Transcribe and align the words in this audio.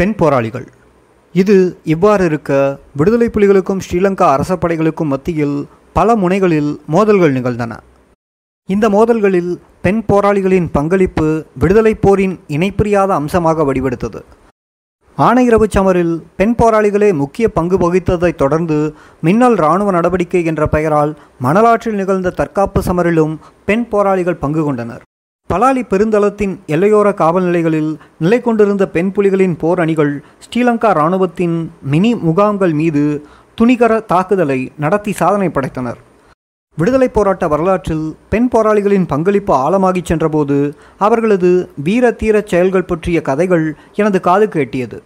பெண் 0.00 0.14
போராளிகள். 0.20 0.66
இது 1.34 1.54
இவ்வாறு 1.94 2.24
இருக்க 2.24 2.50
விடுதலை 2.98 3.26
புலிகளுக்கும் 3.34 3.80
ஸ்ரீலங்கா 3.86 4.26
அரச 4.34 4.52
படைகளுக்கும் 4.54 5.10
மத்தியில் 5.12 5.56
பல 5.92 6.14
முனைகளில் 6.16 6.70
மோதல்கள் 6.94 7.34
நிகழ்ந்தன. 7.36 7.72
இந்த 8.68 8.88
மோதல்களில் 8.88 9.50
பெண் 9.82 10.00
போராளிகளின் 10.08 10.68
பங்களிப்பு 10.76 11.26
விடுதலைப் 11.58 12.02
போரின் 12.04 12.34
இணைப்பிரியாத 12.48 13.12
அம்சமாக 13.18 13.66
வடிவெடுத்தது. 13.70 14.22
ஆணையிரவு 15.18 15.68
சமரில் 15.76 16.14
பெண் 16.40 16.56
போராளிகளே 16.62 17.10
முக்கிய 17.22 17.48
பங்கு 17.58 17.78
வகித்ததைத் 17.84 18.40
தொடர்ந்து 18.44 18.78
மின்னல் 19.28 19.58
இராணுவ 19.62 19.90
நடவடிக்கை 19.90 20.44
என்ற 20.44 20.66
பெயரால் 20.76 21.14
மணலாற்றில் 21.42 22.00
நிகழ்ந்த 22.02 22.36
தற்காப்பு 22.40 22.82
சமரிலும் 22.88 23.36
பெண் 23.64 23.86
போராளிகள் 23.88 24.42
பங்கு 24.46 24.64
கொண்டனர். 24.64 25.04
பலாலி 25.50 25.82
பெருந்தளத்தின் 25.82 26.58
எல்லையோர 26.66 27.14
காவல் 27.14 27.42
நிலைகளில் 27.42 27.98
நிலை 28.18 28.40
கொண்டிருந்த 28.40 28.88
பெண் 28.88 29.12
புலிகளின் 29.14 29.58
போர் 29.58 29.80
அணிகள் 29.80 30.24
ஸ்ரீலங்கா 30.44 30.90
இராணுவத்தின் 30.90 31.70
மினி 31.82 32.14
முகாம்கள் 32.14 32.72
மீது 32.72 33.26
துணிகர 33.60 34.04
தாக்குதலை 34.04 34.72
நடத்தி 34.78 35.12
சாதனை 35.12 35.48
படைத்தனர். 35.48 35.94
விடுதலைப் 36.76 37.14
போராட்ட 37.14 37.48
வரலாற்றில் 37.48 38.16
பெண் 38.28 38.48
போராளிகளின் 38.54 39.06
பங்களிப்பு 39.06 39.54
ஆழமாகிச் 39.54 40.04
சென்றபோது 40.04 40.74
அவர்களது 40.98 41.70
வீர 41.84 42.10
தீரச் 42.10 42.46
செயல்கள் 42.46 42.84
பற்றிய 42.84 43.22
கதைகள் 43.22 43.76
எனது 43.94 44.20
காதுக்கு 44.20 44.60
எட்டியது. 44.60 44.98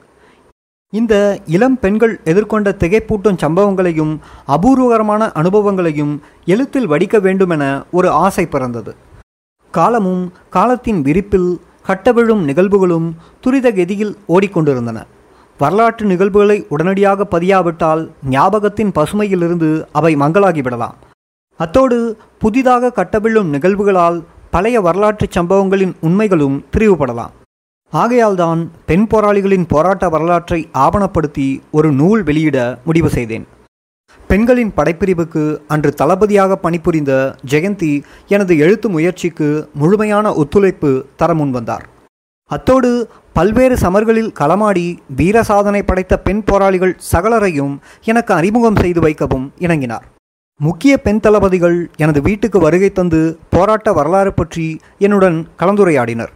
இந்த 0.91 1.41
இளம் 1.47 1.78
பெண்கள் 1.78 2.20
எதிர்கொண்ட 2.24 2.72
திகைப்பூட்டும் 2.72 3.38
சம்பவங்களையும் 3.42 4.19
அபூர்வகரமான 4.48 5.33
அனுபவங்களையும் 5.33 6.22
எழுத்தில் 6.45 6.91
வடிக்க 6.91 7.20
வேண்டுமென 7.20 7.83
ஒரு 7.91 8.11
ஆசை 8.11 8.47
பிறந்தது. 8.47 8.95
காலமும் 9.77 10.24
காலத்தின் 10.56 11.01
விரிப்பில் 11.06 11.51
கட்டவிழும் 11.88 12.42
நிகழ்வுகளும் 12.48 13.09
துரித 13.45 13.66
கதியில் 13.78 14.14
ஓடிக்கொண்டிருந்தன. 14.34 14.98
வரலாற்று 15.60 16.05
நிகழ்வுகளை 16.12 16.59
உடனடியாக 16.74 17.27
பதியாவிட்டால் 17.30 18.02
ஞாபகத்தின் 18.34 18.92
பசுமையிலிருந்து 18.98 19.70
அவை 19.92 20.12
மங்களாகிவிடலாம். 20.22 20.97
அத்தோடு 21.61 21.98
புதிதாக 22.42 22.92
கட்டவிழும் 22.98 23.50
நிகழ்வுகளால் 23.55 24.19
பழைய 24.55 24.80
வரலாற்றுச் 24.86 25.36
சம்பவங்களின் 25.36 25.95
உண்மைகளும் 26.00 26.56
பிரிவுபடலாம் 26.72 27.34
ஆகையால்தான் 27.92 28.61
பெண் 28.89 29.06
போராளிகளின் 29.12 29.67
போராட்ட 29.72 30.05
வரலாற்றை 30.14 30.61
ஆவணப்படுத்தி 30.84 31.48
ஒரு 31.77 31.89
நூல் 32.00 32.22
வெளியிட 32.28 32.58
முடிவு 32.84 33.11
செய்தேன். 33.17 33.45
பெண்களின் 34.34 34.72
படைப்பிரிவுக்கு 34.77 35.42
அன்று 35.66 35.94
தளபதியாக 35.94 36.56
பணிபுரிந்த 36.56 37.12
ஜெயந்தி 37.50 37.90
எனது 38.28 38.58
எழுத்து 38.58 38.88
முயற்சிக்கு 38.88 39.68
முழுமையான 39.74 40.34
ஒத்துழைப்பு 40.34 40.90
தர 41.16 41.34
முன்வந்தார் 41.34 41.84
அத்தோடு 42.50 42.90
பல்வேறு 43.32 43.77
சமர்களில் 43.77 44.32
களமாடி 44.40 44.96
வீர 45.16 45.42
சாதனை 45.42 45.82
படைத்த 45.82 46.18
பெண் 46.18 46.42
போராளிகள் 46.44 46.94
சகலரையும் 47.12 47.74
எனக்கு 48.05 48.34
அறிமுகம் 48.34 48.77
செய்து 48.77 49.00
வைக்கவும் 49.00 49.52
இணங்கினார். 49.58 50.05
முக்கிய 50.60 50.96
பெண் 50.98 51.20
தளபதிகள் 51.20 51.90
எனது 51.96 52.22
வீட்டுக்கு 52.22 52.58
வருகை 52.58 52.90
தந்து 52.92 53.38
போராட்ட 53.50 53.92
வரலாறு 53.92 54.32
பற்றி 54.32 54.80
என்னுடன் 54.98 55.46
கலந்துரையாடினர். 55.58 56.32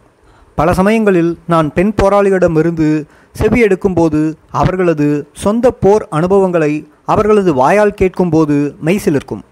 பல 0.55 0.73
சமயங்களில் 0.73 1.39
நான் 1.47 1.73
பெண் 1.73 1.93
போராளிகளிடமிருந்து 2.03 3.05
செவி 3.33 3.63
எடுக்கும்போது 3.63 4.23
அவர்களது 4.51 5.09
சொந்த 5.33 5.71
போர் 5.71 6.07
அனுபவங்களை 6.11 6.73
அவர்களது 7.11 7.55
வாயால் 7.55 7.99
கேட்கும்போது 8.01 8.57
மெய்சிலிருக்கும் 8.87 9.45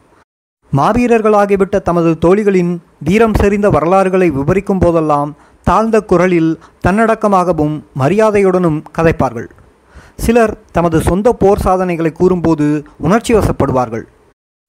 மாவீரர்களாகிவிட்ட 0.72 1.76
தமது 1.88 2.10
தோழிகளின் 2.24 2.72
வீரம் 2.98 3.36
செறிந்த 3.40 3.66
வரலாறுகளை 3.70 4.28
விவரிக்கும் 4.30 4.78
போதெல்லாம் 4.78 5.30
தாழ்ந்த 5.66 5.96
குரலில் 6.10 6.50
தன்னடக்கமாகவும் 6.86 7.76
மரியாதையுடனும் 8.00 8.80
கதைப்பார்கள். 8.96 9.48
சிலர் 10.24 10.54
தமது 10.72 11.00
சொந்த 11.00 11.32
போர் 11.32 11.58
சாதனைகளை 11.58 12.12
கூறும்போது 12.12 12.66
உணர்ச்சி 13.06 13.34
வசப்படுவார்கள். 13.34 14.04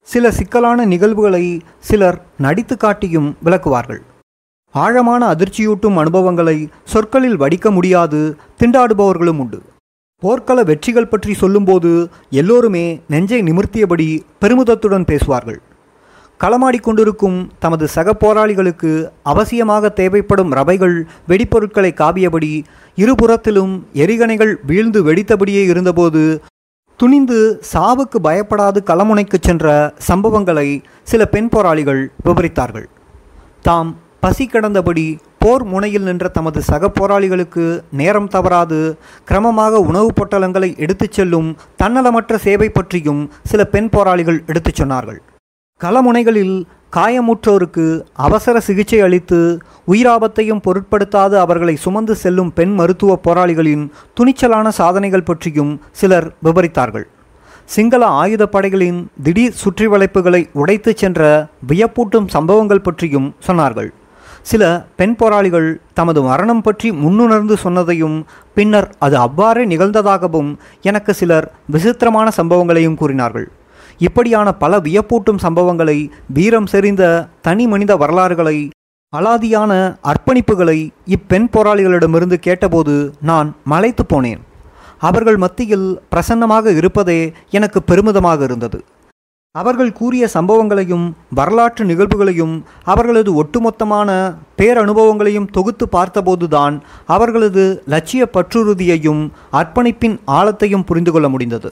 சில 0.08 0.30
சிக்கலான 0.30 0.84
நிகழ்வுகளை 0.84 1.44
சிலர் 1.78 2.18
நடித்து 2.38 2.76
காட்டியும் 2.76 3.36
விளக்குவார்கள். 3.44 4.00
ஆழமான 4.74 5.22
அதிர்ச்சியூட்டும் 5.34 5.98
அனுபவங்களை 6.02 6.58
சொற்களில் 6.84 7.40
வடிக்க 7.40 7.70
முடியாது 7.70 8.20
திண்டாடுபவர்களும் 8.60 9.40
உண்டு. 9.44 9.60
போர்க்கள 10.22 10.60
வெற்றிகள் 10.68 11.10
பற்றி 11.10 11.32
சொல்லும்போது 11.40 11.90
எல்லோருமே 12.38 12.82
நெஞ்சை 13.12 13.38
நிமிர்த்தியபடி 13.42 14.06
பெருமிதத்துடன் 14.40 15.04
பேசுவார்கள். 15.10 15.58
களமாடி 16.40 16.78
கொண்டிருக்கும் 16.80 17.36
தமது 17.58 17.84
சக 17.88 18.14
போராளிகளுக்கு 18.22 18.90
அவசியமாக 19.32 19.92
தேவைப்படும் 20.00 20.50
ரவைகள் 20.58 20.96
வெடிப்பொருட்களை 21.28 21.92
காவியபடி 22.00 22.50
இருபுறத்திலும் 22.96 23.74
எரிகணைகள் 24.04 24.52
வீழ்ந்து 24.66 25.02
வெடித்தபடியே 25.08 25.62
இருந்தபோது 25.72 26.24
துணிந்து 26.96 27.38
சாவுக்கு 27.72 28.20
பயப்படாது 28.28 28.82
களமுனைக்கு 28.90 29.40
சென்ற 29.40 29.94
சம்பவங்களை 30.08 30.68
சில 31.02 31.24
பெண் 31.26 31.48
போராளிகள் 31.48 32.02
விவரித்தார்கள். 32.24 32.88
தாம் 33.62 33.96
பசி 34.20 34.46
கிடந்தபடி 34.46 35.08
போர் 35.38 35.64
முனையில் 35.64 36.02
நின்ற 36.02 36.28
தமது 36.28 36.62
சக 36.62 36.88
போராளிகளுக்கு 36.88 37.80
நேரம் 37.92 38.28
தவறாது 38.28 38.98
கிரமமாக 39.30 39.74
உணவுப் 39.90 40.16
பொட்டலங்களை 40.18 40.78
எடுத்துச் 40.78 41.12
செல்லும் 41.12 41.56
தன்னலமற்ற 41.82 42.36
சேவை 42.36 42.68
பற்றியும் 42.68 43.30
சில 43.42 43.64
பெண் 43.64 43.88
போராளிகள் 43.88 44.42
எடுத்துச் 44.46 44.82
சொன்னார்கள். 44.82 45.20
களமுனைகளில் 45.80 46.56
காயமுற்றோருக்கு 46.96 47.86
அவசர 48.12 48.60
சிகிச்சை 48.60 49.00
அளித்து 49.00 49.58
உயிராபத்தையும் 49.88 50.62
பொருட்படுத்தாது 50.66 51.34
அவர்களை 51.34 51.76
சுமந்து 51.76 52.14
செல்லும் 52.14 52.52
பெண் 52.52 52.74
மருத்துவ 52.74 53.18
போராளிகளின் 53.26 53.90
துணிச்சலான 54.20 54.68
சாதனைகள் 54.68 55.22
பற்றியும் 55.22 55.80
சிலர் 55.92 56.28
விவரித்தார்கள் 56.44 57.06
சிங்கள 57.64 58.06
ஆயுதப் 58.06 58.52
படைகளின் 58.52 59.10
திடீர் 59.22 59.52
சுற்றி 59.52 59.86
வளைப்புகளை 59.86 60.48
உடைத்துச் 60.54 60.96
சென்ற 60.96 61.48
வியப்பூட்டும் 61.68 62.28
சம்பவங்கள் 62.28 62.80
பற்றியும் 62.80 63.34
சொன்னார்கள். 63.46 63.90
சில 64.50 64.64
பெண் 64.98 65.14
போராளிகள் 65.20 65.68
தமது 65.98 66.20
மரணம் 66.28 66.62
பற்றி 66.66 66.88
முன்னுணர்ந்து 67.02 67.54
சொன்னதையும் 67.64 68.16
பின்னர் 68.56 68.88
அது 69.06 69.16
அவ்வாறே 69.26 69.64
நிகழ்ந்ததாகவும் 69.72 70.50
எனக்கு 70.90 71.12
சிலர் 71.20 71.46
விசித்திரமான 71.74 72.28
சம்பவங்களையும் 72.38 72.98
கூறினார்கள். 73.00 73.46
இப்படியான 74.06 74.48
பல 74.62 74.72
வியப்பூட்டும் 74.86 75.42
சம்பவங்களை 75.44 75.98
வீரம் 76.36 76.68
செறிந்த 76.72 77.04
தனி 77.46 77.64
மனித 77.72 77.92
வரலாறுகளை 78.02 78.58
அலாதியான 79.12 79.72
அர்ப்பணிப்புகளை 80.10 80.78
இப்பெண் 81.16 81.48
போராளிகளிடமிருந்து 81.54 82.36
கேட்டபோது 82.46 82.94
நான் 83.30 83.48
மலைத்து 83.72 84.04
போனேன். 84.04 84.40
அவர்கள் 85.08 85.38
மத்தியில் 85.44 85.88
பிரசன்னமாக 86.12 86.72
இருப்பதே 86.78 87.20
எனக்கு 87.58 87.80
பெருமிதமாக 87.90 88.40
இருந்தது. 88.48 88.78
அவர்கள் 89.54 89.92
கூறிய 89.92 90.28
சம்பவங்களையும் 90.34 91.12
வரலாற்று 91.34 91.84
நிகழ்வுகளையும் 91.84 92.54
அவர்களது 92.84 93.30
ஒட்டுமொத்தமான 93.42 94.10
பேரனுபவங்களையும் 94.58 95.48
தொகுத்து 95.50 95.86
பார்த்தபோதுதான் 95.92 96.74
அவர்களது 97.06 97.82
லட்சிய 97.86 98.28
பற்றுறுதியையும் 98.32 99.22
அர்ப்பணிப்பின் 99.52 100.16
ஆழத்தையும் 100.26 100.84
புரிந்து 100.84 101.12
கொள்ள 101.12 101.28
முடிந்தது. 101.28 101.70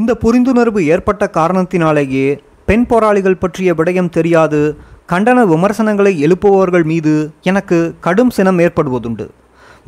இந்த 0.00 0.16
புரிந்துணர்வு 0.24 0.82
ஏற்பட்ட 0.84 1.30
காரணத்தினாலேயே 1.32 2.38
பெண் 2.66 2.86
போராளிகள் 2.86 3.36
பற்றிய 3.36 3.74
விடயம் 3.74 4.14
தெரியாது 4.18 4.76
கண்டன 5.12 5.44
விமர்சனங்களை 5.44 6.12
எழுப்புபவர்கள் 6.24 6.84
மீது 6.84 7.30
எனக்கு 7.42 7.94
கடும் 8.00 8.30
சினம் 8.30 8.58
ஏற்படுவதுண்டு. 8.58 9.28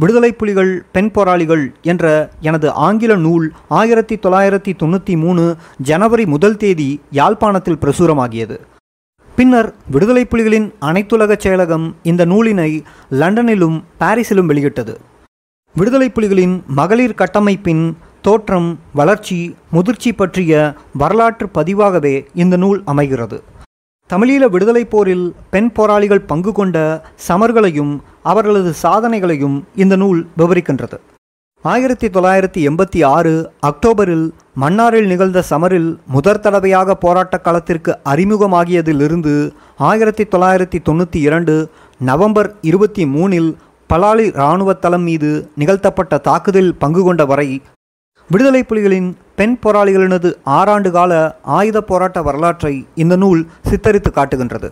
விடுதலை 0.01 0.33
புலிகள் 0.33 0.85
பெண் 0.93 1.11
போராளிகள் 1.11 1.63
என்ற 1.83 2.05
எனது 2.41 2.69
ஆங்கில 2.87 3.13
நூல் 3.25 3.47
ஆயிரத்தி 3.69 4.17
தொள்ளாயிரத்தி 4.17 4.73
தொண்ணூற்றி 4.83 5.15
மூணு 5.17 5.43
ஜனவரி 5.89 6.25
முதல் 6.27 6.57
தேதி 6.57 6.89
யாழ்ப்பாணத்தில் 7.19 7.81
பிரசுரமாகியது. 7.83 8.57
பின்னர் 9.37 9.69
விடுதலை 9.91 10.25
புலிகளின் 10.25 10.69
அனைத்துலக 10.81 11.37
செயலகம் 11.45 11.87
இந்த 12.03 12.25
நூலினை 12.27 12.71
லண்டனிலும் 13.11 13.79
பாரிஸிலும் 14.01 14.51
வெளியிட்டது. 14.53 14.95
விடுதலை 15.75 16.11
புலிகளின் 16.15 16.57
மகளிர் 16.81 17.19
கட்டமைப்பின் 17.23 17.85
தோற்றம் 18.23 18.79
வளர்ச்சி 18.95 19.57
முதிர்ச்சி 19.71 20.13
பற்றிய 20.13 20.75
வரலாற்று 21.03 21.49
பதிவாகவே 21.55 22.17
இந்த 22.35 22.57
நூல் 22.57 22.83
அமைகிறது. 22.85 23.39
தமிழீழ 24.11 24.45
விடுதலை 24.49 24.85
போரில் 24.85 25.27
பெண் 25.51 25.71
போராளிகள் 25.73 26.21
பங்கு 26.21 26.53
கொண்ட 26.53 26.77
சமர்களையும் 27.29 27.93
அவர்களது 28.23 28.75
சாதனைகளையும் 28.83 29.57
இந்த 29.75 29.97
நூல் 29.97 30.21
விவரிக்கின்றது. 30.37 30.97
ஆயிரத்தி 31.65 32.09
தொள்ளாயிரத்தி 32.09 32.61
எண்பத்தி 32.69 33.01
ஆறு 33.07 33.33
அக்டோபரில் 33.63 34.27
மன்னாரில் 34.61 35.07
நிகழ்ந்த 35.07 35.45
சமரில் 35.51 35.91
முதற் 36.07 36.41
தடவையாக 36.41 36.95
போராட்ட 36.95 37.39
களத்திற்கு 37.39 37.93
அறிமுகமாகியதிலிருந்து 38.05 39.35
ஆயிரத்தி 39.79 40.25
தொள்ளாயிரத்தி 40.25 40.81
தொண்ணூற்றி 40.89 41.21
இரண்டு 41.21 41.55
நவம்பர் 42.01 42.51
இருபத்தி 42.61 43.05
மூணில் 43.07 43.51
பலாலி 43.91 44.27
இராணுவ 44.33 44.73
தளம் 44.75 45.03
மீது 45.03 45.31
நிகழ்த்தப்பட்ட 45.55 46.19
தாக்குதலில் 46.19 46.79
பங்கு 46.79 47.03
கொண்ட 47.03 47.25
வரை 47.25 47.49
விடுதலை 48.31 48.63
புலிகளின் 48.63 49.11
பெண் 49.41 49.55
போராளிகளினது 49.65 50.31
ஆறாண்டு 50.59 50.91
கால 50.95 51.13
ஆயுத 51.59 51.79
போராட்ட 51.81 52.19
வரலாற்றை 52.23 52.73
இந்த 53.03 53.15
நூல் 53.23 53.41
சித்தரித்து 53.69 54.11
காட்டுகின்றது. 54.11 54.69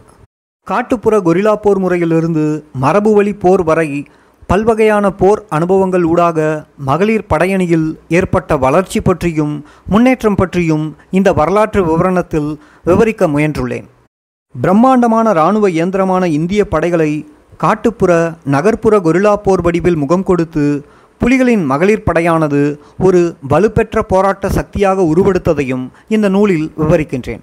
காட்டுப்புற 0.68 1.14
கொரில்லா 1.26 1.52
போர் 1.64 1.78
முறையிலிருந்து 1.78 2.44
மரபு 2.82 3.10
வழி 3.14 3.32
போர் 3.44 3.62
வரை 3.68 3.86
பல்வகையான 4.50 5.06
போர் 5.20 5.40
அனுபவங்கள் 5.56 6.04
ஊடாக 6.10 6.66
மகளிர் 6.88 7.26
படையணியில் 7.32 7.88
ஏற்பட்ட 8.18 8.56
வளர்ச்சி 8.56 9.00
பற்றியும் 9.00 9.54
முன்னேற்றம் 9.92 10.38
பற்றியும் 10.40 10.86
இந்த 11.10 11.32
வரலாற்று 11.32 11.82
விவரணத்தில் 11.88 12.50
விவரிக்க 12.84 13.28
முயன்றுள்ளேன். 13.28 13.88
பிரம்மாண்டமான 14.54 15.32
இராணுவ 15.38 15.70
இயந்திரமான 15.78 16.28
இந்திய 16.38 16.62
படைகளை 16.74 17.10
காட்டுப்புற 17.64 18.12
நகர்ப்புற 18.56 18.96
கொரில்லா 19.06 19.34
போர் 19.46 19.62
வடிவில் 19.68 20.00
முகம் 20.04 20.28
கொடுத்து 20.30 20.66
புலிகளின் 21.20 21.64
மகளிர் 21.70 22.04
படையானது 22.06 22.60
ஒரு 23.06 23.20
வலுப்பெற்ற 23.50 24.02
போராட்ட 24.12 24.48
சக்தியாக 24.48 25.04
உருவெடுத்ததையும் 25.12 25.84
இந்த 26.08 26.26
நூலில் 26.28 26.66
விவரிக்கின்றேன். 26.80 27.42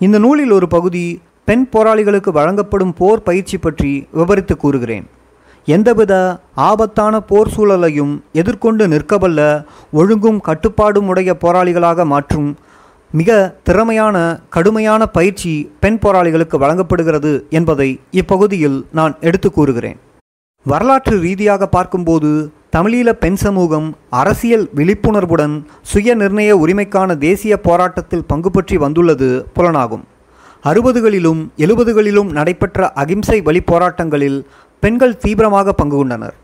இந்த 0.00 0.18
நூலில் 0.18 0.50
ஒரு 0.50 0.66
பகுதி 0.68 1.04
பெண் 1.48 1.66
போராளிகளுக்கு 1.72 2.30
வழங்கப்படும் 2.38 2.94
போர் 3.00 3.22
பயிற்சி 3.22 3.58
பற்றி 3.58 3.92
விவரித்து 4.12 4.56
கூறுகிறேன். 4.56 5.06
எந்தவித 5.68 6.12
ஆபத்தான 6.54 7.20
போர் 7.20 7.52
சூழலையும் 7.56 8.14
எதிர்கொண்டு 8.32 8.84
நிற்கவல்ல 8.94 9.40
ஒழுங்கும் 10.00 10.40
கட்டுப்பாடும் 10.40 11.06
உடைய 11.06 11.36
போராளிகளாக 11.44 12.04
மாற்றும் 12.04 12.48
மிக 13.10 13.30
திறமையான 13.62 14.16
கடுமையான 14.54 15.02
பயிற்சி 15.06 15.52
பெண் 15.80 15.98
போராளிகளுக்கு 16.04 16.56
வழங்கப்படுகிறது 16.64 17.32
என்பதை 17.58 17.88
இப்பகுதியில் 18.10 18.78
நான் 18.98 19.14
எடுத்து 19.20 19.50
கூறுகிறேன். 19.50 19.98
வரலாற்று 20.66 21.16
ரீதியாக 21.18 21.66
பார்க்கும்போது 21.66 22.30
தமிழீழ 22.74 23.08
பெண் 23.22 23.36
சமூகம் 23.42 23.88
அரசியல் 24.20 24.64
விழிப்புணர்வுடன் 24.78 25.52
சுய 25.90 26.14
நிர்ணய 26.20 26.50
உரிமைக்கான 26.62 27.16
தேசிய 27.18 27.54
போராட்டத்தில் 27.66 28.24
பங்கு 28.30 28.50
பற்றி 28.50 28.76
வந்துள்ளது 28.76 29.28
புலனாகும். 29.56 30.02
அறுபதுகளிலும் 30.64 31.42
எழுபதுகளிலும் 31.64 32.30
நடைபெற்ற 32.38 32.88
அகிம்சை 33.02 33.38
வழி 33.40 33.62
போராட்டங்களில் 33.70 34.38
பெண்கள் 34.82 35.16
தீவிரமாக 35.24 35.76
பங்கு 35.80 35.96
கொண்டனர் 35.96 36.36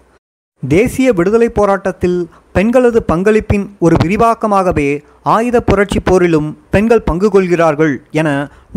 தேசிய 0.62 1.12
விடுதலை 1.18 1.48
போராட்டத்தில் 1.58 2.18
பெண்களது 2.52 3.02
பங்களிப்பின் 3.12 3.66
ஒரு 3.78 3.96
விரிவாக்கமாகவே 4.04 4.88
ஆயுத 5.36 5.60
புரட்சி 5.60 6.00
போரிலும் 6.00 6.50
பெண்கள் 6.70 7.06
பங்கு 7.10 7.30
கொள்கிறார்கள் 7.30 7.94
என 8.20 8.28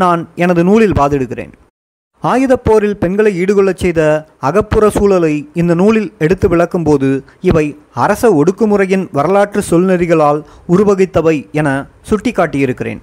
நான் 0.03 0.23
எனது 0.35 0.63
நூலில் 0.63 0.99
வாதிடுகிறேன். 1.01 1.53
ஆயுதப் 2.31 2.63
போரில் 2.65 2.97
பெண்களை 2.97 3.31
ஈடுகொள்ளச் 3.43 3.81
செய்த 3.83 4.01
அகப்புற 4.39 4.89
சூழலை 4.89 5.31
இந்த 5.61 5.73
நூலில் 5.79 6.11
எடுத்து 6.17 6.47
விளக்கும்போது 6.47 7.09
இவை 7.41 7.63
அரச 7.93 8.23
ஒடுக்குமுறையின் 8.33 9.03
வரலாற்று 9.11 9.61
சொல்நெறிகளால் 9.71 10.39
உருவகித்தவை 10.73 11.33
என 11.51 11.69
சுட்டிக்காட்டியிருக்கிறேன். 12.09 13.01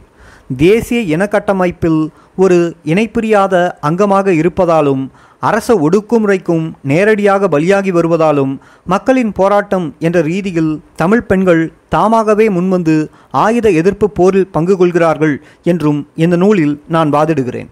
தேசிய 0.57 1.17
இனக்கட்டமைப்பில் 1.17 2.01
ஒரு 2.37 2.59
இணைப்பிரியாத 2.85 3.55
அங்கமாக 3.89 4.33
இருப்பதாலும் 4.41 5.03
அரச 5.49 5.77
ஒடுக்குமுறைக்கும் 5.87 6.65
நேரடியாக 6.83 7.49
பலியாகி 7.49 7.93
வருவதாலும் 7.99 8.55
மக்களின் 8.85 9.33
போராட்டம் 9.33 9.87
என்ற 9.99 10.21
ரீதியில் 10.21 10.73
தமிழ் 11.03 11.27
பெண்கள் 11.33 11.63
தாமாகவே 11.89 12.49
முன்வந்து 12.49 12.97
ஆயுத 13.45 13.69
எதிர்ப்பு 13.81 14.09
போரில் 14.11 14.51
பங்கு 14.57 14.77
கொள்கிறார்கள் 14.77 15.37
என்றும் 15.63 16.01
இந்த 16.17 16.37
நூலில் 16.37 16.75
நான் 16.89 17.13
வாதிடுகிறேன். 17.13 17.71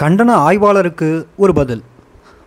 கண்டன 0.00 0.30
ஆய்வாளருக்கு 0.48 1.26
ஒரு 1.36 1.52
பதில். 1.52 1.82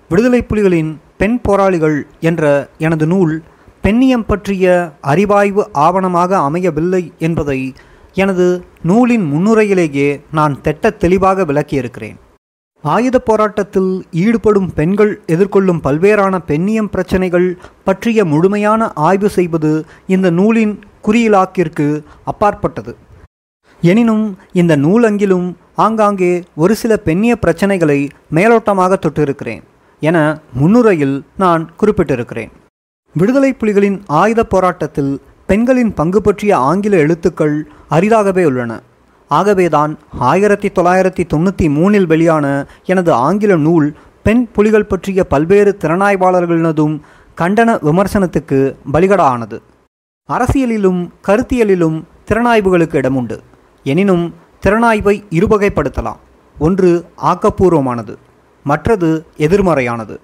விடுதலை 0.10 0.46
புலிகளின் 0.50 0.96
பெண் 1.18 1.42
போராளிகள் 1.42 2.08
என்ற 2.20 2.70
எனது 2.78 3.08
நூல் 3.08 3.42
பெண்ணியம் 3.84 4.26
பற்றிய 4.28 4.94
அறிவாய்வு 5.02 5.64
ஆவணமாக 5.74 6.32
அமையவில்லை 6.32 7.12
என்பதை 7.18 7.74
எனது 8.14 8.64
நூலின் 8.84 9.26
முன்னுரையிலேயே 9.34 10.22
நான் 10.32 10.62
திட்ட 10.62 10.90
தெளிவாக 10.90 11.44
விளக்கியிருக்கிறேன். 11.44 12.16
ஆயுத 12.82 13.20
போராட்டத்தில் 13.20 14.06
ஈடுபடும் 14.12 14.74
பெண்கள் 14.74 15.22
எதிர்கொள்ளும் 15.28 15.84
பல்வேறான 15.84 16.40
பெண்ணியம் 16.48 16.92
பிரச்சனைகள் 16.92 17.58
பற்றிய 17.84 18.26
முழுமையான 18.26 18.94
ஆய்வு 18.94 19.30
செய்வது 19.30 19.86
இந்த 20.08 20.30
நூலின் 20.30 20.80
குறியிலாக்கிற்கு 21.04 22.04
அப்பாற்பட்டது. 22.24 22.96
எனினும் 23.82 24.38
இந்த 24.54 24.76
நூலங்கிலும் 24.76 25.58
ஆங்காங்கே 25.76 26.34
ஒரு 26.56 26.74
சில 26.76 26.98
பெண்ணிய 26.98 27.34
பிரச்சனைகளை 27.42 28.00
மேலோட்டமாக 28.36 28.98
தொட்டிருக்கிறேன் 29.06 29.64
என 30.02 30.18
முன்னுரையில் 30.54 31.16
நான் 31.38 31.64
குறிப்பிட்டிருக்கிறேன். 31.80 32.52
விடுதலை 33.16 33.52
புலிகளின் 33.60 33.98
ஆயுத 34.22 34.42
போராட்டத்தில் 34.44 35.14
பெண்களின் 35.48 35.94
பங்கு 35.94 36.22
பற்றிய 36.22 36.58
ஆங்கில 36.70 36.98
எழுத்துக்கள் 36.98 37.56
அரிதாகவே 37.90 38.44
உள்ளன. 38.46 38.72
ஆகவேதான் 39.28 39.92
ஆயிரத்தி 40.32 40.70
தொள்ளாயிரத்தி 40.78 41.24
தொண்ணூற்றி 41.34 41.68
மூணில் 41.78 42.08
வெளியான 42.14 42.46
எனது 42.86 43.12
ஆங்கில 43.26 43.56
நூல் 43.56 43.88
பெண் 44.24 44.44
புலிகள் 44.56 44.90
பற்றிய 44.92 45.24
பல்வேறு 45.24 45.72
திறனாய்வாளர்களினதும் 45.82 46.96
கண்டன 47.38 47.70
விமர்சனத்துக்கு 47.88 48.60
பலிகடா 48.94 49.26
ஆனது 49.34 49.58
அரசியலிலும் 50.30 51.02
கருத்தியலிலும் 51.28 51.98
திறனாய்வுகளுக்கு 52.28 52.98
இடமுண்டு. 53.02 53.38
எனினும் 53.86 54.26
திறனாய்வை 54.64 55.24
இருவகைப்படுத்தலாம். 55.30 56.20
ஒன்று 56.60 57.06
ஆக்கப்பூர்வமானது 57.22 58.16
மற்றது 58.64 59.26
எதிர்மறையானது. 59.38 60.16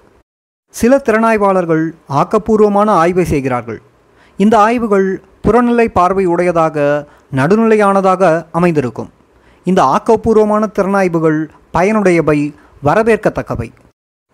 சில 0.69 1.01
திறனாய்வாளர்கள் 1.06 1.91
ஆக்கப்பூர்வமான 2.09 2.89
ஆய்வை 2.89 3.25
செய்கிறார்கள். 3.25 3.81
இந்த 4.38 4.57
ஆய்வுகள் 4.59 5.21
புறநிலை 5.41 5.89
பார்வை 5.89 6.25
உடையதாக 6.25 7.07
நடுநிலையானதாக 7.36 8.45
அமைந்திருக்கும். 8.51 9.09
இந்த 9.63 9.81
ஆக்கப்பூர்வமான 9.83 10.63
திறனாய்வுகள் 10.71 11.50
பயனுடையவை 11.74 12.53
வரவேற்கத்தக்கவை. 12.83 13.69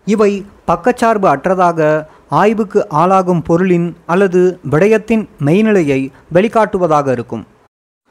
இவை 0.04 0.46
பக்கச்சார்பு 0.66 1.26
அற்றதாக 1.34 2.06
ஆய்வுக்கு 2.28 2.86
ஆளாகும் 2.90 3.44
பொருளின் 3.44 3.96
அல்லது 4.06 4.60
விடயத்தின் 4.70 5.28
மெய்நிலையை 5.44 6.00
வெளிக்காட்டுவதாக 6.34 7.10
இருக்கும். 7.10 7.46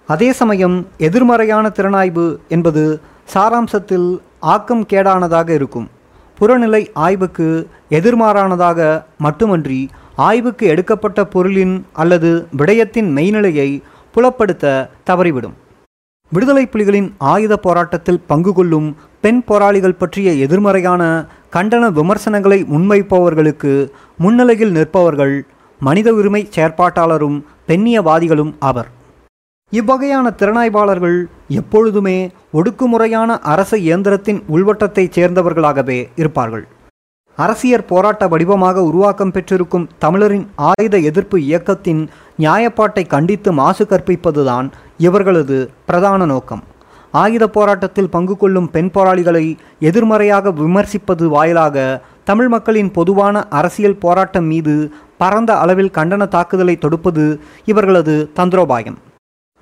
அதே 0.07 0.29
சமயம் 0.39 0.77
எதிர்மறையான 0.97 1.65
திறனாய்வு 1.77 2.25
என்பது 2.47 2.83
சாராம்சத்தில் 3.33 4.07
ஆக்கம் 4.53 4.85
கேடானதாக 4.91 5.49
இருக்கும். 5.49 5.87
புறநிலை 6.39 6.81
ஆய்வுக்கு 6.93 7.47
எதிர்மாறானதாக 7.89 8.79
மட்டுமன்றி 9.17 9.89
ஆய்வுக்கு 10.15 10.65
எடுக்கப்பட்ட 10.67 11.25
பொருளின் 11.25 11.85
அல்லது 11.93 12.47
விடயத்தின் 12.57 13.09
மெய்நிலையை 13.17 13.69
புலப்படுத்த 14.15 14.89
தவறிவிடும். 15.09 15.55
விடுதலை 16.31 16.65
புலிகளின் 16.71 17.09
ஆயுத 17.17 17.57
போராட்டத்தில் 17.57 18.23
பங்கு 18.27 18.53
கொள்ளும் 18.53 18.87
பெண் 19.21 19.41
போராளிகள் 19.43 19.99
பற்றிய 20.01 20.31
எதிர்மறையான 20.45 21.03
கண்டன 21.53 21.89
விமர்சனங்களை 21.91 22.59
முன்வைப்பவர்களுக்கு 22.63 23.73
முன்னிலையில் 24.17 24.71
நிற்பவர்கள் 24.71 25.35
மனித 25.79 26.13
உரிமை 26.13 26.49
செயற்பாட்டாளரும் 26.55 27.37
பெண்ணியவாதிகளும் 27.67 28.53
ஆவர். 28.59 28.89
இவ்வகையான 29.79 30.27
திறனாய்வாளர்கள் 30.39 31.17
எப்பொழுதுமே 31.59 32.17
ஒடுக்குமுறையான 32.57 33.37
அரச 33.53 33.71
இயந்திரத்தின் 33.77 34.39
உள்வட்டத்தைச் 34.55 35.15
சேர்ந்தவர்களாகவே 35.17 35.97
இருப்பார்கள். 36.21 36.65
அரசியற் 37.37 37.87
போராட்ட 37.87 38.23
வடிவமாக 38.31 38.83
உருவாக்கம் 38.89 39.33
பெற்றிருக்கும் 39.35 39.87
தமிழரின் 40.03 40.45
ஆயுத 40.69 40.95
எதிர்ப்பு 41.09 41.37
இயக்கத்தின் 41.47 42.03
நியாயப்பாட்டை 42.43 43.03
கண்டித்து 43.13 43.51
மாசு 43.61 43.85
கற்பிப்பதுதான் 43.85 44.67
இவர்களது 45.07 45.57
பிரதான 45.87 46.25
நோக்கம். 46.33 46.63
ஆயுத 47.13 47.45
போராட்டத்தில் 47.57 48.13
பங்கு 48.15 48.37
கொள்ளும் 48.37 48.69
பெண் 48.75 48.91
போராளிகளை 48.95 49.45
எதிர்மறையாக 49.89 50.53
விமர்சிப்பது 50.61 51.27
வாயிலாக 51.35 51.85
தமிழ் 52.29 52.49
மக்களின் 52.55 52.93
பொதுவான 52.99 53.43
அரசியல் 53.59 54.01
போராட்டம் 54.05 54.47
மீது 54.53 54.75
பரந்த 55.23 55.51
அளவில் 55.63 55.95
கண்டன 55.97 56.23
தாக்குதலை 56.27 56.77
தொடுப்பது 56.77 57.25
இவர்களது 57.71 58.15
தந்திரோபாயம். 58.39 58.97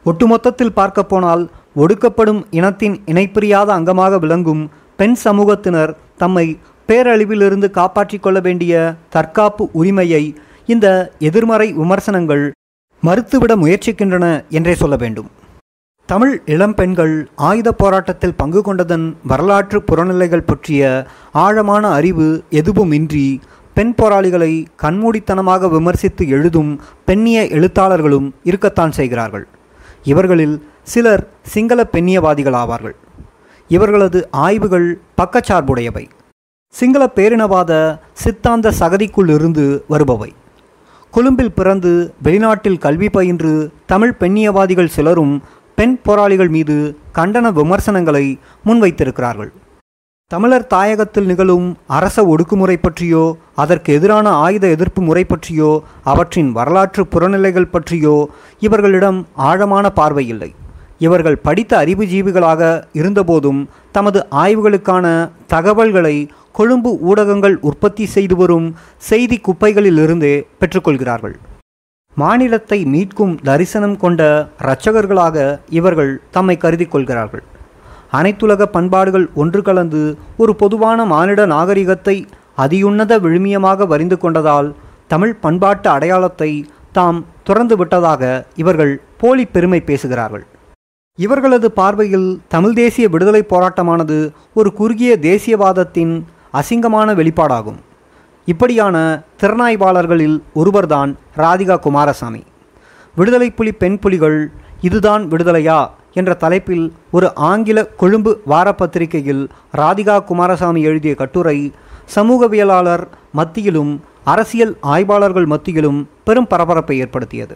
ஒட்டுமொத்தத்தில் 0.06 0.74
பார்க்க 0.74 1.04
போனால் 1.04 1.44
ஒடுக்கப்படும் 1.76 2.42
இனத்தின் 2.52 2.96
இணைப்பிரியாத 3.06 3.70
அங்கமாக 3.78 4.20
விளங்கும் 4.20 4.64
பெண் 5.00 5.16
சமூகத்தினர் 5.24 5.94
தம்மை 6.18 6.48
பேரழிவிலிருந்து 6.90 7.68
காப்பாற்றிக் 7.72 8.24
கொள்ள 8.24 8.40
வேண்டிய 8.40 8.74
தற்காப்பு 9.10 9.64
உரிமையை 9.74 10.24
இந்த 10.66 10.88
எதிர்மறை 11.20 11.68
விமர்சனங்கள் 11.74 12.44
மறுத்துவிட 13.04 13.54
முயற்சிக்கின்றன 13.56 14.26
என்றே 14.50 14.74
சொல்ல 14.76 14.96
வேண்டும். 14.96 15.30
தமிழ் 16.10 16.34
இளம்பெண்கள் 16.46 17.16
ஆயுத 17.48 17.70
போராட்டத்தில் 17.72 18.38
பங்கு 18.38 18.62
கொண்டதன் 18.62 19.08
வரலாற்று 19.28 19.80
புறநிலைகள் 19.82 20.46
பற்றிய 20.46 20.84
ஆழமான 21.32 21.84
அறிவு 21.92 22.28
எதுவுமின்றி 22.52 23.26
பெண் 23.74 23.94
போராளிகளை 23.96 24.54
கண்மூடித்தனமாக 24.82 25.70
விமர்சித்து 25.70 26.24
எழுதும் 26.28 26.72
பெண்ணிய 27.06 27.40
எழுத்தாளர்களும் 27.58 28.28
இருக்கத்தான் 28.44 28.92
செய்கிறார்கள். 28.92 29.46
இவர்களில் 30.04 30.56
சிலர் 30.84 31.24
சிங்கள 31.54 31.88
பெண்ணியவாதிகள் 31.92 32.58
ஆவார்கள் 32.62 32.96
இவர்களது 33.68 34.20
ஆய்வுகள் 34.32 34.88
பக்கச்சார்புடையவை. 35.18 36.06
சிங்கள 36.74 37.04
பேரினவாத 37.16 37.72
சித்தாந்த 38.14 38.74
சகதிக்குள் 38.80 39.30
இருந்து 39.34 39.86
வருபவை. 39.90 40.32
கொழும்பில் 41.14 41.56
பிறந்து 41.58 41.92
வெளிநாட்டில் 42.24 42.82
கல்வி 42.86 43.10
பயின்று 43.10 43.54
தமிழ் 43.86 44.16
பெண்ணியவாதிகள் 44.20 44.94
சிலரும் 44.96 45.34
பெண் 45.76 45.98
போராளிகள் 46.04 46.52
மீது 46.56 46.76
கண்டன 47.16 47.52
விமர்சனங்களை 47.60 48.26
முன்வைத்திருக்கிறார்கள். 48.66 49.52
தமிழர் 50.34 50.70
தாயகத்தில் 50.74 51.28
நிகழும் 51.32 51.66
அரச 51.98 52.18
ஒடுக்குமுறை 52.24 52.76
பற்றியோ 52.82 53.24
அதற்கு 53.56 53.90
எதிரான 53.94 54.30
ஆயுத 54.46 54.66
எதிர்ப்பு 54.68 55.02
முறை 55.02 55.24
பற்றியோ 55.24 55.84
அவற்றின் 56.04 56.50
வரலாற்று 56.52 57.04
புறநிலைகள் 57.04 57.70
பற்றியோ 57.72 58.16
இவர்களிடம் 58.60 59.20
ஆழமான 59.50 59.92
பார்வை 60.00 60.28
இல்லை. 60.28 60.50
இவர்கள் 60.98 61.38
படித்த 61.48 61.78
அறிவுஜீவிகளாக 61.84 62.72
இருந்தபோதும் 62.94 63.62
தமது 63.92 64.26
ஆய்வுகளுக்கான 64.44 65.06
தகவல்களை 65.48 66.16
கொழும்பு 66.52 66.98
ஊடகங்கள் 67.02 67.60
உற்பத்தி 67.70 68.06
செய்து 68.06 68.36
வரும் 68.36 68.68
செய்தி 68.98 69.40
குப்பைகளிலிருந்தே 69.48 70.36
பெற்றுக்கொள்கிறார்கள். 70.60 71.38
மாநிலத்தை 72.16 72.82
மீட்கும் 72.86 73.38
தரிசனம் 73.44 73.98
கொண்ட 73.98 74.22
இரட்சகர்களாக 74.60 75.60
இவர்கள் 75.70 76.22
தம்மை 76.32 76.58
கருதி 76.58 76.86
கொள்கிறார்கள். 76.86 77.44
அனைத்துலக 78.18 78.64
பண்பாடுகள் 78.76 79.26
ஒன்று 79.42 79.62
கலந்து 79.62 80.02
ஒரு 80.38 80.56
பொதுவான 80.56 81.06
மானிட 81.06 81.46
நாகரிகத்தை 81.46 82.16
அதியுன்னத 82.58 83.14
விழுமியமாக 83.26 83.88
வரிந்து 83.88 84.18
கொண்டதால் 84.22 84.70
தமிழ் 85.08 85.36
பண்பாட்டு 85.36 85.90
அடையாளத்தை 85.90 86.52
தாம் 86.92 87.26
துறந்து 87.44 87.76
விட்டதாக 87.78 88.46
இவர்கள் 88.56 88.94
போலி 89.18 89.46
பெருமை 89.46 89.80
பேசுகிறார்கள். 89.82 90.46
இவர்களது 91.20 91.72
பார்வையில் 91.72 92.30
தமிழ் 92.48 92.74
தேசிய 92.74 93.08
விடுதலை 93.08 93.42
போராட்டமானது 93.50 94.18
ஒரு 94.54 94.74
குறுகிய 94.74 95.18
தேசியவாதத்தின் 95.22 96.14
அசிங்கமான 96.60 97.10
வெளிப்பாடாகும். 97.20 97.80
இப்படியான 98.46 98.96
திறனாய்வாளர்களில் 99.42 100.38
ஒருவர்தான் 100.54 101.12
ராதிகா 101.38 101.78
குமாரசாமி. 101.80 102.44
விடுதலை 103.16 103.50
புலி 103.52 103.72
பெண் 103.72 104.00
புலிகள் 104.00 104.40
இதுதான் 104.82 105.26
விடுதலையா? 105.32 105.80
என்ற 106.14 106.34
தலைப்பில் 106.34 106.86
ஒரு 107.12 107.28
ஆங்கில 107.34 107.86
கொழும்பு 108.02 108.32
வாரப்பத்திரிகையில் 108.50 109.44
ராதிகா 109.78 110.24
குமாரசாமி 110.24 110.82
எழுதிய 110.82 111.16
கட்டுரை 111.16 111.58
சமூகவியலாளர் 112.16 113.04
மத்தியிலும் 113.32 113.94
அரசியல் 114.24 114.74
ஆய்வாளர்கள் 114.82 115.46
மத்தியிலும் 115.46 116.00
பெரும் 116.24 116.48
பரபரப்பை 116.48 116.96
ஏற்படுத்தியது. 117.00 117.56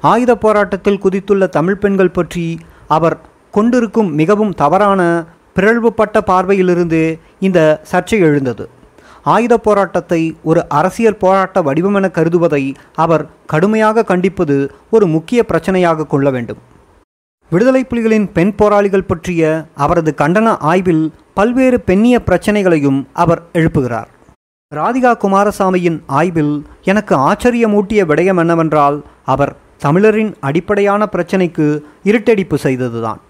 ஆயுத 0.00 0.32
போராட்டத்தில் 0.36 1.02
குதித்துள்ள 1.04 1.46
தமிழ் 1.46 1.78
பெண்கள் 1.78 2.10
பற்றி 2.10 2.46
அவர் 2.88 3.16
கொண்டிருக்கும் 3.50 4.10
மிகவும் 4.14 4.54
தவறான 4.54 5.00
பிறழ்வுபட்ட 5.56 6.20
பார்வையிலிருந்து 6.26 7.00
இந்த 7.40 7.58
சர்ச்சை 7.92 8.18
எழுந்தது. 8.18 8.64
ஆயுத 9.22 9.54
போராட்டத்தை 9.58 10.20
ஒரு 10.42 10.68
அரசியல் 10.68 11.16
போராட்ட 11.16 11.62
வடிவமென 11.62 12.06
கருதுவதை 12.10 12.64
அவர் 12.94 13.24
கடுமையாக 13.46 14.02
கண்டிப்பது 14.02 14.56
ஒரு 14.90 15.06
முக்கிய 15.06 15.44
பிரச்சனையாக 15.48 16.06
கொள்ள 16.06 16.30
வேண்டும். 16.30 16.62
விடுதலை 17.54 17.80
புலிகளின் 17.88 18.26
பெண் 18.36 18.52
போராளிகள் 18.60 19.08
பற்றிய 19.10 19.42
அவரது 19.84 20.12
கண்டன 20.20 20.48
ஆய்வில் 20.70 21.02
பல்வேறு 21.38 21.78
பெண்ணிய 21.88 22.16
பிரச்சனைகளையும் 22.28 23.00
அவர் 23.22 23.42
எழுப்புகிறார். 23.58 24.08
ராதிகா 24.72 25.12
குமாரசாமியின் 25.24 25.98
ஆய்வில் 26.20 26.54
எனக்கு 26.90 27.14
ஆச்சரியமூட்டிய 27.28 28.00
விடயம் 28.10 28.40
என்னவென்றால் 28.42 28.96
அவர் 29.34 29.52
தமிழரின் 29.84 30.32
அடிப்படையான 30.48 31.08
பிரச்சனைக்கு 31.14 31.66
இருட்டடிப்பு 32.10 32.58
செய்ததுதான். 32.64 33.20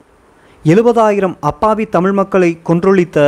எழுபதாயிரம் 0.64 1.36
அப்பாவி 1.50 1.86
தமிழ் 1.96 2.16
மக்களை 2.20 2.50
கொன்றொழித்த 2.68 3.18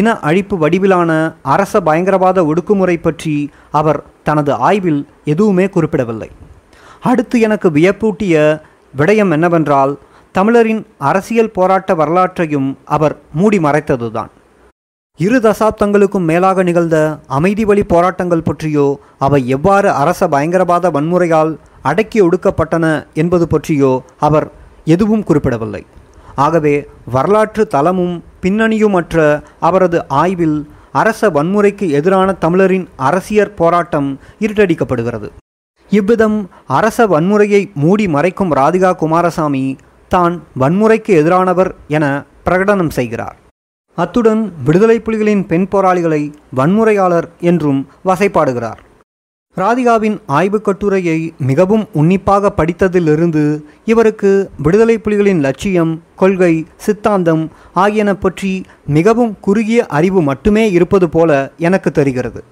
இன 0.00 0.18
அழிப்பு 0.30 0.56
வடிவிலான 0.64 1.10
அரச 1.54 1.80
பயங்கரவாத 1.88 2.48
ஒடுக்குமுறை 2.50 2.98
பற்றி 3.06 3.36
அவர் 3.80 4.00
தனது 4.28 4.54
ஆய்வில் 4.68 5.02
எதுவுமே 5.32 5.68
குறிப்பிடவில்லை. 5.76 6.30
அடுத்து 7.10 7.36
எனக்கு 7.48 7.70
வியப்பூட்டிய 7.78 8.36
விடயம் 9.00 9.32
என்னவென்றால் 9.36 9.92
தமிழரின் 10.36 10.82
அரசியல் 11.10 11.54
போராட்ட 11.54 11.94
வரலாற்றையும் 12.00 12.68
அவர் 12.96 13.14
மூடி 13.38 13.58
மறைத்ததுதான். 13.58 14.30
இரு 15.20 15.38
தசாப்தங்களுக்கும் 15.46 16.28
மேலாக 16.30 16.62
நிகழ்ந்த 16.68 16.96
அமைதி 17.38 17.64
வழி 17.64 17.82
போராட்டங்கள் 17.92 18.46
பற்றியோ 18.48 18.84
அவை 19.26 19.40
எவ்வாறு 19.56 19.88
அரச 20.02 20.28
பயங்கரவாத 20.34 20.90
வன்முறையால் 20.96 21.52
அடக்கி 21.90 22.20
ஒடுக்கப்பட்டன 22.26 22.86
என்பது 23.22 23.46
பற்றியோ 23.46 23.92
அவர் 24.28 24.46
எதுவும் 24.94 25.26
குறிப்பிடவில்லை. 25.30 25.82
ஆகவே 26.46 26.74
வரலாற்று 27.16 27.62
தளமும் 27.66 28.16
பின்னணியுமற்ற 28.42 29.18
அவரது 29.68 29.98
ஆய்வில் 30.22 30.58
அரச 31.02 31.28
வன்முறைக்கு 31.36 31.86
எதிரான 31.98 32.30
தமிழரின் 32.44 32.88
அரசியற் 33.08 33.54
போராட்டம் 33.60 34.08
இருட்டடிக்கப்படுகிறது. 34.44 35.28
இவ்விதம் 35.92 36.40
அரச 36.78 37.06
வன்முறையை 37.12 37.62
மூடி 37.82 38.04
மறைக்கும் 38.08 38.52
ராதிகா 38.58 38.90
குமாரசாமி 39.02 39.64
தான் 40.14 40.34
வன்முறைக்கு 40.60 41.12
எதிரானவர் 41.20 41.70
என 41.96 42.04
பிரகடனம் 42.44 42.92
செய்கிறார். 42.98 43.36
அத்துடன் 43.98 44.42
விடுதலை 44.66 44.96
புலிகளின் 45.00 45.42
பெண் 45.46 45.66
போராளிகளை 45.68 46.22
வன்முறையாளர் 46.58 47.28
என்றும் 47.50 47.80
வசைப்பாடுகிறார் 48.08 48.80
ராதிகாவின் 49.56 50.16
ஆய்வுக் 50.38 50.64
கட்டுரையை 50.64 51.16
மிகவும் 51.48 51.84
உன்னிப்பாக 51.92 52.52
படித்ததிலிருந்து 52.56 53.42
இவருக்கு 53.84 54.30
விடுதலை 54.62 54.96
புலிகளின் 54.98 55.40
லட்சியம் 55.46 55.92
கொள்கை 56.16 56.52
சித்தாந்தம் 56.76 57.42
ஆகியன 57.74 58.10
பற்றி 58.14 58.52
மிகவும் 58.98 59.32
குறுகிய 59.40 59.80
அறிவு 59.98 60.22
மட்டுமே 60.22 60.64
இருப்பது 60.70 61.08
போல 61.08 61.30
எனக்கு 61.66 61.90
தெரிகிறது. 61.90 62.42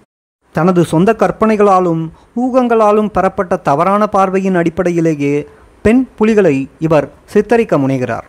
தனது 0.55 0.83
சொந்த 0.93 1.11
கற்பனைகளாலும் 1.19 2.03
ஊகங்களாலும் 2.43 3.13
பெறப்பட்ட 3.15 3.57
தவறான 3.69 4.03
பார்வையின் 4.07 4.55
அடிப்படையிலேயே 4.55 5.35
பெண் 5.83 6.07
புலிகளை 6.17 6.57
இவர் 6.79 7.07
சித்தரிக்க 7.25 7.79
முனைகிறார். 7.79 8.27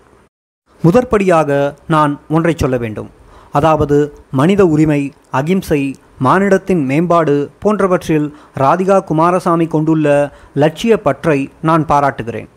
முதற்படியாக 0.84 1.50
நான் 1.88 2.20
ஒன்றை 2.30 2.54
சொல்ல 2.58 2.78
வேண்டும். 2.78 3.10
அதாவது 3.52 3.98
மனித 4.32 4.66
உரிமை 4.66 5.02
அகிம்சை 5.32 5.82
மானிடத்தின் 6.24 6.86
மேம்பாடு 6.86 7.36
போன்றவற்றில் 7.60 8.28
ராதிகா 8.58 8.98
குமாரசாமி 9.04 9.68
கொண்டுள்ள 9.68 10.08
லட்சிய 10.54 11.02
பற்றை 11.02 11.40
நான் 11.62 11.86
பாராட்டுகிறேன். 11.86 12.50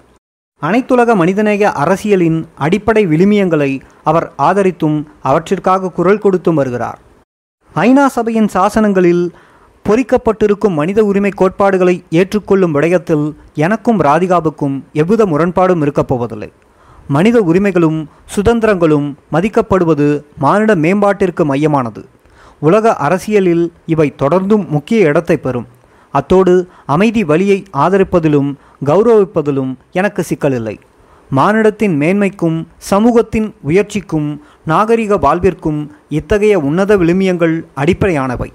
அனைத்துலக 0.63 1.15
மனிதநேய 1.15 1.73
அரசியலின் 1.73 2.49
அடிப்படை 2.55 3.07
விழுமியங்களை 3.07 3.81
அவர் 4.05 4.33
ஆதரித்தும் 4.39 4.99
அவற்றிற்காக 5.25 5.93
குரல் 5.93 6.19
கொடுத்தும் 6.19 6.55
வருகிறார். 6.55 6.99
ஐநா 7.75 8.07
சபையின் 8.07 8.49
சாசனங்களில் 8.55 9.25
பொறிக்கப்பட்டிருக்கும் 9.87 10.77
மனித 10.81 11.05
உரிமை 11.05 11.31
கோட்பாடுகளை 11.31 11.95
ஏற்றுக்கொள்ளும் 12.11 12.75
விடயத்தில் 12.75 13.25
எனக்கும் 13.55 14.01
ராதிகாவுக்கும் 14.01 14.77
எவ்வித 14.93 15.23
முரண்பாடும் 15.27 15.81
இருக்கப் 15.81 16.09
போவதில்லை. 16.09 16.53
மனித 17.09 17.41
உரிமைகளும் 17.41 17.99
சுதந்திரங்களும் 18.35 19.09
மதிக்கப்படுவது 19.33 20.07
மானிட 20.39 20.75
மேம்பாட்டிற்கு 20.75 21.45
மையமானது. 21.45 22.03
உலக 22.59 22.95
அரசியலில் 22.97 23.73
இவை 23.87 24.15
தொடர்ந்தும் 24.23 24.65
முக்கிய 24.69 25.09
இடத்தை 25.09 25.37
பெறும். 25.37 25.67
அத்தோடு 26.11 26.55
அமைதி 26.87 27.25
வழியை 27.25 27.59
ஆதரிப்பதிலும் 27.73 28.51
கௌரவிப்பதிலும் 28.85 29.75
எனக்கு 29.93 30.25
சிக்கலில்லை. 30.31 30.77
மானிடத்தின் 31.31 31.95
மேன்மைக்கும் 32.01 32.59
சமூகத்தின் 32.91 33.55
உயர்ச்சிக்கும் 33.63 34.41
நாகரிக 34.65 35.17
வாழ்விற்கும் 35.17 35.91
இத்தகைய 36.09 36.59
உன்னத 36.59 36.97
விழுமியங்கள் 36.97 37.57
அடிப்படையானவை. 37.77 38.51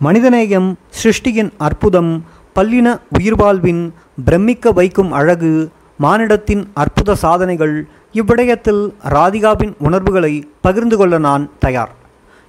மனிதநேயம் 0.00 0.68
சிருஷ்டியின் 0.98 1.50
அற்புதம் 1.66 2.10
பல்லின 2.56 2.88
உயிர்வாழ்வின் 3.18 3.80
பிரமிக்க 4.24 4.72
வைக்கும் 4.72 5.12
அழகு 5.12 5.70
மானிடத்தின் 6.00 6.62
அற்புத 6.74 7.14
சாதனைகள் 7.14 7.74
இவ்விடயத்தில் 8.12 8.82
ராதிகாவின் 9.14 9.72
உணர்வுகளை 9.78 10.34
பகிர்ந்து 10.60 10.96
கொள்ள 10.96 11.18
நான் 11.18 11.50
தயார். 11.58 11.92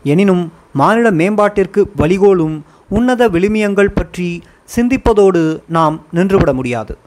எனினும் 0.03 0.43
மானிட 0.73 1.11
மேம்பாட்டிற்கு 1.11 1.83
வழிகோலும் 1.97 2.55
உன்னத 2.89 3.29
விழுமியங்கள் 3.29 3.95
பற்றி 3.95 4.29
சிந்திப்பதோடு 4.75 5.43
நாம் 5.67 5.95
நின்றுவிட 6.13 6.53
முடியாது. 6.53 6.97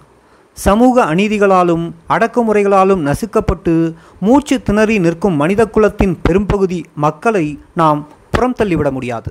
சமூக 0.52 1.04
அநீதிகளாலும் 1.04 1.84
அடக்குமுறைகளாலும் 2.08 3.04
நசுக்கப்பட்டு 3.08 3.74
மூச்சு 4.20 4.62
திணறி 4.62 4.98
நிற்கும் 4.98 5.36
மனித 5.36 5.66
குலத்தின் 5.66 6.16
பெரும்பகுதி 6.22 6.84
மக்களை 6.94 7.46
நாம் 7.74 8.08
புறம் 8.30 8.52
தள்ளிவிட 8.52 8.90
முடியாது. 8.90 9.30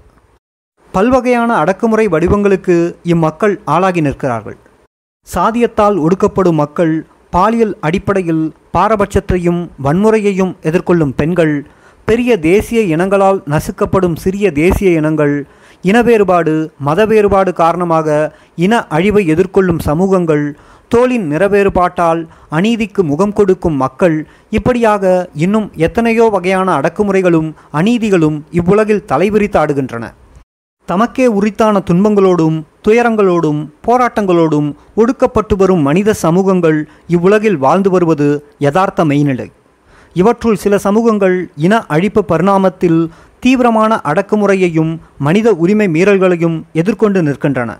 பல்வகையான 0.93 1.49
அடக்குமுறை 1.55 2.07
வடிவங்களுக்கு 2.07 2.75
இம்மக்கள் 3.03 3.59
ஆளாகி 3.65 4.01
நிற்கிறார்கள். 4.01 4.57
சாதியத்தால் 5.27 5.97
ஒடுக்கப்படும் 5.97 6.55
மக்கள் 6.55 6.93
பாலியல் 7.29 7.77
அடிப்படையில் 7.79 8.53
பாரபட்சத்தையும் 8.73 9.61
வன்முறையையும் 9.83 10.53
எதிர்கொள்ளும் 10.61 11.13
பெண்கள் 11.15 11.65
பெரிய 12.05 12.39
தேசிய 12.39 12.81
இனங்களால் 12.81 13.39
நசுக்கப்படும் 13.49 14.15
சிறிய 14.15 14.51
தேசிய 14.51 14.91
இனங்கள் 14.91 15.45
இன 15.81 16.01
வேறுபாடு 16.01 16.71
மத 16.77 17.05
வேறுபாடு 17.05 17.53
காரணமாக 17.53 18.07
இன 18.55 18.87
அழிவை 18.87 19.27
எதிர்கொள்ளும் 19.27 19.79
சமூகங்கள் 19.79 20.55
தோளின் 20.87 21.31
நிறவேறுபாட்டால் 21.31 22.21
அநீதிக்கு 22.49 23.03
முகம் 23.03 23.33
கொடுக்கும் 23.33 23.77
மக்கள் 23.77 24.17
இப்படியாக 24.49 25.29
இன்னும் 25.35 25.71
எத்தனையோ 25.77 26.29
வகையான 26.29 26.81
அடக்குமுறைகளும் 26.81 27.49
அநீதிகளும் 27.71 28.43
இவ்வுலகில் 28.51 29.05
தலைவிரித்தாடுகின்றன 29.07 30.07
தமக்கே 30.89 31.25
உரித்தான 31.37 31.79
துன்பங்களோடும் 31.79 32.55
துயரங்களோடும் 32.85 33.59
போராட்டங்களோடும் 33.87 34.69
ஒடுக்கப்பட்டு 34.95 35.55
வரும் 35.55 35.81
மனித 35.81 36.13
சமூகங்கள் 36.13 36.79
இவ்வுலகில் 37.07 37.57
வாழ்ந்து 37.57 37.89
வருவது 37.89 38.27
யதார்த்த 38.57 39.05
மெய்நிலை. 39.05 39.47
இவற்றுள் 40.13 40.55
சில 40.55 40.77
சமூகங்கள் 40.77 41.37
இன 41.55 41.73
அழிப்பு 41.89 42.21
பரிணாமத்தில் 42.31 42.99
தீவிரமான 43.39 44.01
அடக்குமுறையையும் 44.11 44.91
மனித 45.17 45.53
உரிமை 45.53 45.87
மீறல்களையும் 45.87 46.57
எதிர்கொண்டு 46.81 47.21
நிற்கின்றன. 47.21 47.71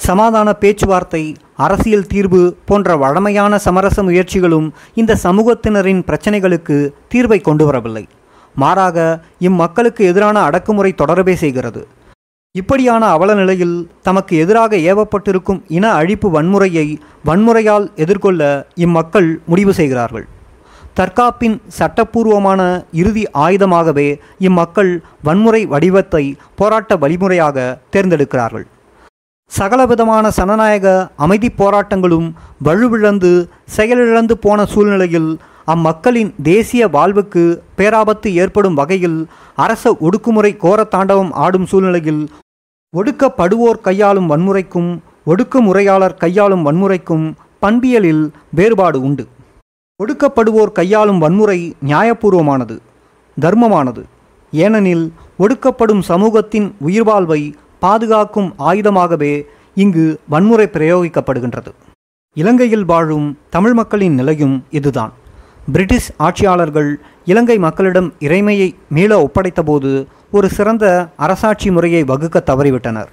சமாதான 0.00 0.48
பேச்சுவார்த்தை 0.62 1.22
அரசியல் 1.66 2.08
தீர்வு 2.12 2.42
போன்ற 2.68 2.96
வழமையான 2.96 3.58
சமரச 3.58 4.02
முயற்சிகளும் 4.02 4.68
இந்த 4.94 5.18
சமூகத்தினரின் 5.24 6.04
பிரச்சனைகளுக்கு 6.08 6.78
தீர்வை 7.14 7.38
கொண்டு 7.40 7.64
வரவில்லை. 7.64 8.04
மாறாக 8.54 8.98
இம்மக்களுக்கு 9.40 10.02
எதிரான 10.10 10.36
அடக்குமுறை 10.40 10.94
தொடரவே 11.02 11.34
செய்கிறது. 11.34 11.82
இப்படியான 12.58 13.04
அவல 13.14 13.34
நிலையில் 13.34 13.72
தமக்கு 14.06 14.34
எதிராக 14.42 14.76
ஏவப்பட்டிருக்கும் 14.90 15.58
இன 15.76 15.84
அழிப்பு 16.00 16.28
வன்முறையை 16.34 16.84
வன்முறையால் 17.28 17.86
எதிர்கொள்ள 18.02 18.42
இம்மக்கள் 18.84 19.28
முடிவு 19.46 19.72
செய்கிறார்கள். 19.78 20.26
தற்காப்பின் 20.98 21.56
சட்டப்பூர்வமான 21.78 22.60
இறுதி 23.00 23.24
ஆயுதமாகவே 23.44 24.06
இம்மக்கள் 24.48 24.92
வன்முறை 25.22 25.62
வடிவத்தை 25.72 26.22
போராட்ட 26.60 26.96
வழிமுறையாக 26.96 27.56
தேர்ந்தெடுக்கிறார்கள். 27.94 28.66
சகலவிதமான 29.50 30.30
சனநாயக 30.38 30.86
அமைதி 31.16 31.50
போராட்டங்களும் 31.58 32.28
வலுவிழந்து 32.68 33.32
செயலிழந்து 33.78 34.36
போன 34.46 34.64
சூழ்நிலையில் 34.74 35.28
அம்மக்களின் 35.72 36.30
தேசிய 36.48 36.84
வாழ்வுக்கு 36.94 37.42
பேராபத்து 37.78 38.28
ஏற்படும் 38.42 38.78
வகையில் 38.80 39.20
அரச 39.64 39.92
ஒடுக்குமுறை 40.06 40.50
கோர 40.56 40.80
தாண்டவம் 40.94 41.30
ஆடும் 41.44 41.68
சூழ்நிலையில் 41.70 42.22
ஒடுக்கப்படுவோர் 42.94 43.80
கையாளும் 43.80 44.28
வன்முறைக்கும் 44.30 44.98
ஒடுக்குமுறையாளர் 45.26 46.14
கையாளும் 46.14 46.64
வன்முறைக்கும் 46.66 47.32
பண்பியலில் 47.62 48.30
வேறுபாடு 48.50 49.02
உண்டு. 49.02 49.26
ஒடுக்கப்படுவோர் 50.04 50.72
கையாளும் 50.72 51.18
வன்முறை 51.18 51.74
நியாயபூர்வமானது 51.86 52.76
தர்மமானது. 53.40 54.02
ஏனெனில் 54.50 55.12
ஒடுக்கப்படும் 55.38 56.02
சமூகத்தின் 56.02 56.74
உயிர்வாழ்வை 56.86 57.52
பாதுகாக்கும் 57.78 58.54
ஆயுதமாகவே 58.58 59.42
இங்கு 59.74 60.20
வன்முறை 60.28 60.66
பிரயோகிக்கப்படுகின்றது. 60.72 61.72
இலங்கையில் 62.36 62.84
வாழும் 62.84 63.38
தமிழ் 63.50 63.72
மக்களின் 63.72 64.14
நிலையும் 64.14 64.64
இதுதான். 64.70 65.12
பிரிட்டிஷ் 65.72 66.10
ஆட்சியாளர்கள் 66.16 67.00
இலங்கை 67.24 67.58
மக்களிடம் 67.58 68.12
இறைமையை 68.20 68.74
மீள 68.88 69.10
ஒப்படைத்தபோது 69.18 70.06
ஒரு 70.30 70.48
சிறந்த 70.48 71.08
அரசாட்சி 71.16 71.70
முறையை 71.70 72.04
வகுக்க 72.04 72.42
தவறிவிட்டனர். 72.46 73.10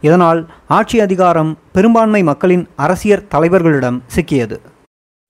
இதனால் 0.00 0.50
ஆட்சி 0.68 1.00
அதிகாரம் 1.00 1.58
பெரும்பான்மை 1.72 2.22
மக்களின் 2.22 2.68
அரசியல் 2.76 3.26
தலைவர்களிடம் 3.34 3.98
சிக்கியது. 4.16 4.56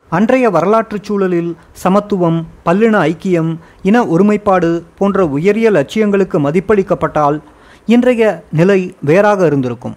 அன்றைய 0.08 0.50
வரலாற்றுச் 0.50 1.04
சூழலில் 1.04 1.56
சமத்துவம் 1.72 2.46
பல்லின 2.64 3.00
ஐக்கியம் 3.10 3.56
இன 3.82 4.06
ஒருமைப்பாடு 4.06 4.84
போன்ற 4.98 5.26
உயரிய 5.26 5.70
லட்சியங்களுக்கு 5.70 6.38
மதிப்பளிக்கப்பட்டால் 6.38 7.40
இன்றைய 7.86 8.44
நிலை 8.52 8.94
வேறாக 9.00 9.46
இருந்திருக்கும். 9.46 9.96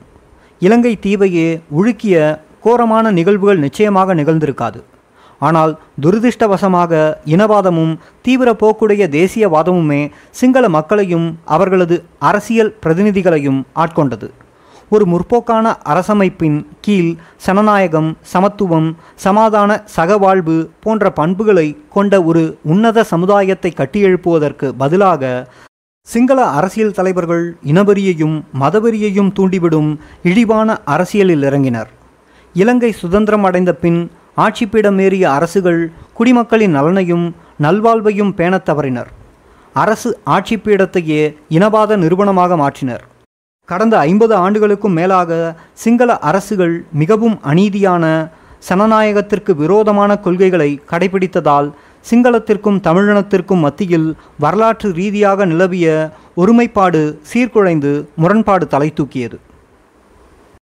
இலங்கை 0.60 1.00
தீவையே 1.01 1.62
உழுக்கிய 1.77 2.39
கோரமான 2.62 3.12
நிகழ்வுகள் 3.12 3.58
நிச்சயமாக 3.58 4.15
நிகழ்ந்திருக்காது. 4.15 4.82
ஆனால் 5.40 5.80
துரதிருஷ்டவசமாக 6.02 7.16
இனவாதமும் 7.25 7.94
தீவிர 8.22 8.52
போக்குடைய 8.54 9.04
தேசியவாதமுமே 9.18 10.12
சிங்கள 10.30 10.70
மக்களையும் 10.70 11.40
அவர்களது 11.46 12.04
அரசியல் 12.20 12.75
பிரதிநிதிகளையும் 12.84 13.60
ஆட்கொண்டது. 13.75 14.30
ஒரு 14.90 15.06
முற்போக்கான 15.06 15.75
அரசமைப்பின் 15.84 16.58
கீழ் 16.82 17.12
சனநாயகம் 17.46 18.10
சமத்துவம் 18.22 18.90
சமாதான 19.16 19.84
சகவாழ்வு 19.96 20.70
போன்ற 20.80 21.12
பண்புகளை 21.12 21.68
கொண்ட 21.90 22.24
ஒரு 22.24 22.58
உன்னத 22.63 23.04
சமுதாயத்தை 23.04 23.74
கட்டியெழுப்புவதற்கு 23.78 24.70
பதிலாக 24.78 25.48
சிங்கள 26.08 26.46
அரசியல் 26.46 26.92
தலைவர்கள் 26.92 27.58
இனவெறியையும் 27.66 28.42
மதவெறியையும் 28.60 29.30
தூண்டிவிடும் 29.38 29.98
இழிவான 30.24 30.80
அரசியலில் 30.84 31.42
இறங்கினர். 31.42 31.90
இலங்கை 32.54 32.92
சுதந்திரம் 32.92 33.44
அடைந்த 33.44 33.74
பின் 33.74 34.12
ஆட்சிப்பீடமேறிய 34.38 35.24
அரசுகள் 35.24 35.92
குடிமக்களின் 36.13 36.75
நலனையும் 36.75 37.36
நல்வாழ்வையும் 37.62 38.34
பேணத் 38.34 38.69
தவறினர். 38.69 39.08
அரசு 39.74 40.19
ஆட்சிப்பீடத்தையே 40.26 41.36
இனவாத 41.50 41.96
நிறுவனமாக 41.96 42.56
மாற்றினர். 42.56 43.04
கடந்த 43.65 44.00
ஐம்பது 44.00 44.36
ஆண்டுகளுக்கும் 44.36 44.93
மேலாக 44.93 45.56
சிங்கள 45.74 46.17
அரசுகள் 46.17 46.86
மிகவும் 46.93 47.39
அநீதியான 47.43 48.32
சனநாயகத்திற்கு 48.69 49.52
விரோதமான 49.56 50.17
கொள்கைகளை 50.17 50.80
கடைபிடித்ததால் 50.91 51.74
சிங்களத்திற்கும் 52.12 52.80
தமிழினத்திற்கும் 52.80 53.60
மத்தியில் 53.60 54.15
வரலாற்று 54.39 54.91
ரீதியாக 54.91 55.46
நிலவிய 55.46 56.12
ஒருமைப்பாடு 56.36 57.19
சீர்குலைந்து 57.34 58.06
முரண்பாடு 58.15 58.67
தலை 58.67 58.93
தூக்கியது 58.93 59.39